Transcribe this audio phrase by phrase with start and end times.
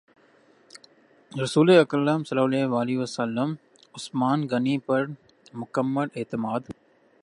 [1.31, 3.53] رسول اکرم صلی اللہ علیہ وسلم
[3.95, 5.05] عثمان غنی پر
[5.53, 6.71] مکمل اعتماد